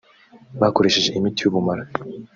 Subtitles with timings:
[0.61, 1.83] bakoresheje imiti y’ubumara